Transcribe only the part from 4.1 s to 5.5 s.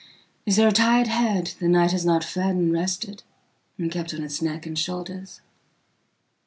on its neck and shoulders?